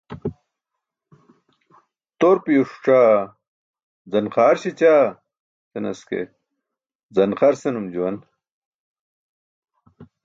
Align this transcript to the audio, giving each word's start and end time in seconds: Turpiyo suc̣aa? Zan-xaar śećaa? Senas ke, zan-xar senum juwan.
Turpiyo 2.19 2.61
suc̣aa? 2.71 3.17
Zan-xaar 4.11 4.55
śećaa? 4.61 5.05
Senas 5.71 5.99
ke, 6.09 6.19
zan-xar 7.15 7.53
senum 7.61 7.87
juwan. 7.93 8.17